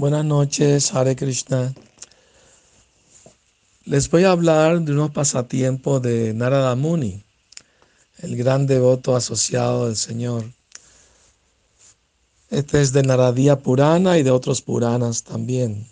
[0.00, 1.74] Buenas noches, Hare Krishna.
[3.84, 7.22] Les voy a hablar de unos pasatiempos de Narada Muni,
[8.22, 10.50] el gran devoto asociado del Señor.
[12.48, 15.86] Este es de Naradiya Purana y de otros Puranas también.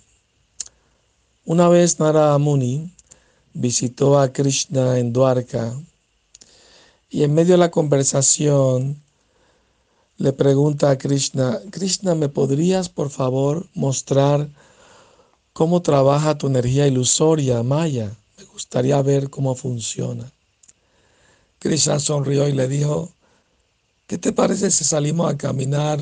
[1.45, 2.91] Una vez Narada Muni
[3.53, 5.75] visitó a Krishna en Dwarka
[7.11, 9.03] y en medio de la conversación
[10.19, 14.49] le pregunta a Krishna, Krishna, ¿me podrías por favor mostrar
[15.53, 18.17] cómo trabaja tu energía ilusoria, Maya?
[18.37, 20.31] Me gustaría ver cómo funciona.
[21.61, 23.13] Krishna sonrió y le dijo,
[24.09, 26.01] ¿qué te parece si salimos a caminar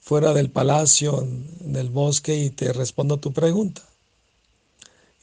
[0.00, 3.82] fuera del palacio, en el bosque, y te respondo tu pregunta?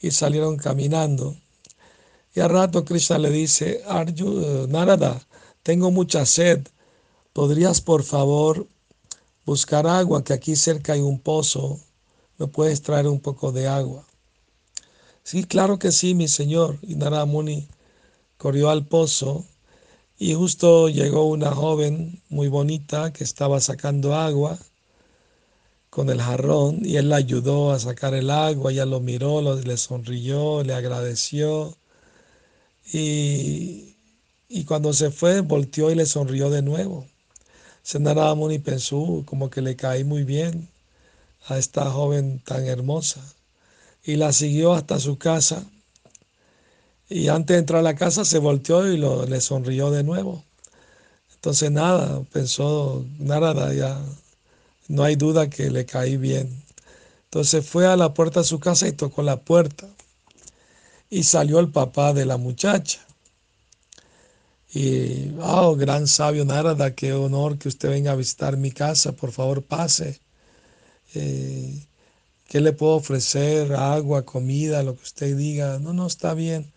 [0.00, 1.36] Y salieron caminando.
[2.34, 5.20] Y al rato Krishna le dice, Arju, Narada,
[5.62, 6.66] tengo mucha sed
[7.32, 8.66] ¿Podrías por favor
[9.46, 10.22] buscar agua?
[10.22, 11.80] Que aquí cerca hay un pozo.
[12.38, 14.04] ¿Me puedes traer un poco de agua?
[15.22, 16.78] Sí, claro que sí, mi señor.
[16.82, 17.68] Y Naramuni
[18.36, 19.46] corrió al pozo
[20.18, 24.58] y justo llegó una joven muy bonita que estaba sacando agua
[25.90, 29.76] con el jarrón y él la ayudó a sacar el agua, ella lo miró, le
[29.76, 31.76] sonrió, le agradeció
[32.92, 33.96] y,
[34.48, 37.06] y cuando se fue volteó y le sonrió de nuevo.
[37.82, 40.68] Senara Muni pensó como que le caí muy bien
[41.46, 43.20] a esta joven tan hermosa
[44.04, 45.64] y la siguió hasta su casa
[47.08, 50.44] y antes de entrar a la casa se volteó y le sonrió de nuevo.
[51.34, 54.00] Entonces nada, pensó, nada, ya
[54.88, 56.62] no hay duda que le caí bien.
[57.24, 59.88] Entonces fue a la puerta de su casa y tocó la puerta.
[61.10, 63.00] Y salió el papá de la muchacha.
[64.74, 69.32] Y, oh, gran sabio Narada, qué honor que usted venga a visitar mi casa, por
[69.32, 70.20] favor pase.
[71.14, 71.86] Eh,
[72.48, 73.74] ¿Qué le puedo ofrecer?
[73.74, 75.78] Agua, comida, lo que usted diga.
[75.78, 76.72] No, no, está bien.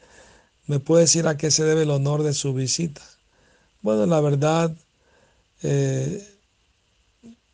[0.68, 3.02] ¿Me puede decir a qué se debe el honor de su visita?
[3.82, 4.76] Bueno, la verdad,
[5.64, 6.28] eh,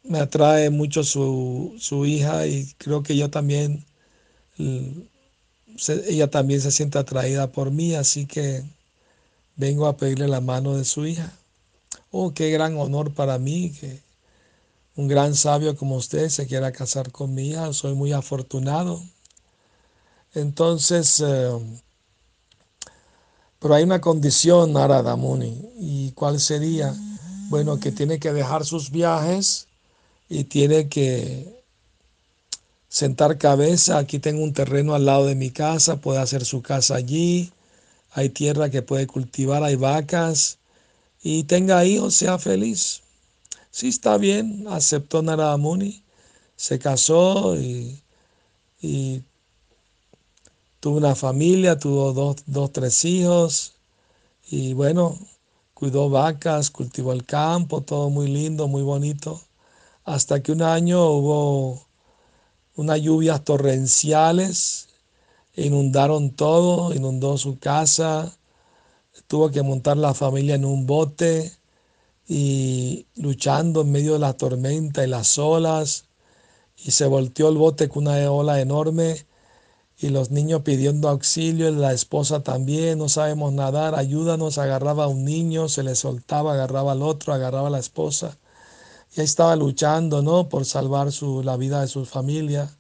[0.04, 3.86] me atrae mucho su, su, hija y creo que yo también,
[6.08, 8.64] ella también se siente atraída por mí, así que
[9.56, 11.32] vengo a pedirle la mano de su hija.
[12.12, 14.00] Oh, qué gran honor para mí que
[14.96, 17.74] un gran sabio como usted se quiera casar con mi hija.
[17.74, 19.02] Soy muy afortunado.
[20.34, 21.52] Entonces, eh,
[23.60, 25.58] pero hay una condición, Narada Muni.
[25.80, 26.94] ¿Y cuál sería?
[27.50, 29.68] Bueno, que tiene que dejar sus viajes
[30.30, 31.64] y tiene que
[32.90, 33.98] sentar cabeza.
[33.98, 37.52] Aquí tengo un terreno al lado de mi casa, puede hacer su casa allí
[38.14, 40.60] hay tierra que puede cultivar, hay vacas
[41.24, 43.02] y tenga hijos, sea feliz.
[43.72, 46.04] Sí, está bien, aceptó Narada Muni,
[46.56, 48.02] se casó y,
[50.80, 53.76] tuvo una familia, tuvo dos, dos, tres hijos
[54.50, 55.18] y bueno,
[55.74, 59.42] cuidó vacas, cultivó el campo, todo muy lindo, muy bonito,
[60.04, 61.88] hasta que un año hubo
[62.76, 64.91] unas lluvias torrenciales
[65.56, 68.38] inundaron todo, inundó su casa,
[69.28, 71.52] tuvo que montar la familia en un bote
[72.28, 76.06] y luchando en medio de la tormenta y las olas,
[76.78, 79.26] y se volteó el bote con una ola enorme
[79.98, 85.24] y los niños pidiendo auxilio, la esposa también, no sabemos nadar, ayúdanos, agarraba a un
[85.26, 88.38] niño, se le soltaba, agarraba al otro, agarraba a la esposa,
[89.16, 90.50] y ahí estaba luchando, ¿no?
[90.50, 92.76] Por salvar su, la vida de su familia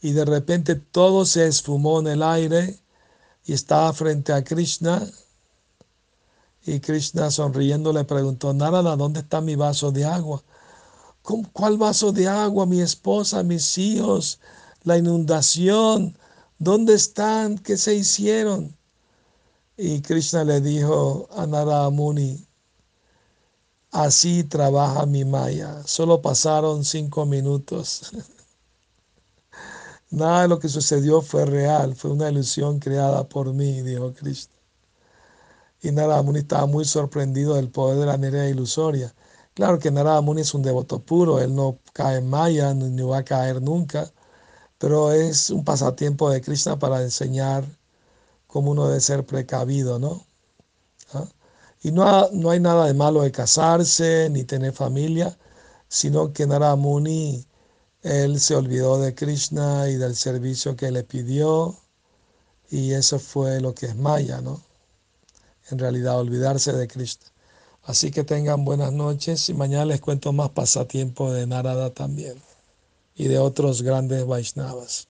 [0.00, 2.78] y de repente todo se esfumó en el aire
[3.44, 5.06] y estaba frente a Krishna.
[6.64, 10.42] Y Krishna sonriendo le preguntó, Narada, ¿dónde está mi vaso de agua?
[11.52, 12.66] ¿Cuál vaso de agua?
[12.66, 14.40] Mi esposa, mis hijos,
[14.84, 16.16] la inundación,
[16.58, 17.58] ¿dónde están?
[17.58, 18.76] ¿Qué se hicieron?
[19.76, 22.46] Y Krishna le dijo a Narada Muni,
[23.92, 25.82] así trabaja mi Maya.
[25.86, 28.10] Solo pasaron cinco minutos.
[30.10, 34.54] Nada de lo que sucedió fue real, fue una ilusión creada por mí, dijo Cristo.
[35.82, 39.14] Y Narada Muni estaba muy sorprendido del poder de la energía ilusoria.
[39.54, 43.18] Claro que Narada Muni es un devoto puro, él no cae en Maya, ni va
[43.18, 44.10] a caer nunca,
[44.78, 47.64] pero es un pasatiempo de Krishna para enseñar
[48.46, 50.26] cómo uno debe ser precavido, ¿no?
[51.12, 51.26] ¿Ah?
[51.82, 55.38] Y no, no hay nada de malo de casarse ni tener familia,
[55.88, 57.46] sino que Narada Muni
[58.02, 61.76] él se olvidó de Krishna y del servicio que le pidió
[62.70, 64.60] y eso fue lo que es Maya, ¿no?
[65.70, 67.26] En realidad, olvidarse de Krishna.
[67.84, 72.42] Así que tengan buenas noches y mañana les cuento más pasatiempo de Narada también.
[73.14, 75.06] y de otros grandes Vaishnavas.